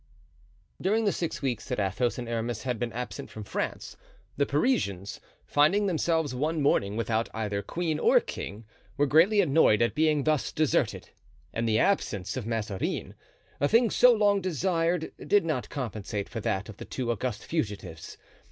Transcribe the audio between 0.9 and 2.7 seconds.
the six weeks that Athos and Aramis